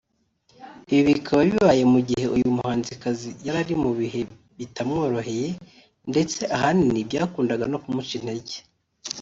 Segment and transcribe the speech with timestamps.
[0.91, 4.21] Ibi bikaba bibaye mu gihe uyu muhanzikazi yari ari mu bihe
[4.57, 5.47] bitamworoheye
[6.11, 8.55] ndetse ahanini byakundaga no kumuca intege